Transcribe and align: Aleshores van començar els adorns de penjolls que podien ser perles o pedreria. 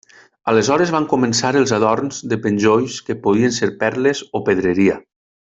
Aleshores 0.53 0.93
van 0.95 1.05
començar 1.11 1.51
els 1.59 1.75
adorns 1.77 2.23
de 2.33 2.39
penjolls 2.47 2.97
que 3.11 3.19
podien 3.27 3.57
ser 3.61 3.73
perles 3.85 4.27
o 4.41 4.47
pedreria. 4.49 4.99